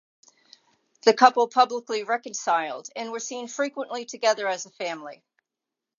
The 1.03 1.13
couple 1.13 1.47
publicly 1.47 2.03
reconciled 2.03 2.89
and 2.95 3.11
were 3.11 3.19
seen 3.19 3.47
frequently 3.47 4.03
together 4.05 4.47
as 4.47 4.65
a 4.65 4.71
family. 4.71 5.23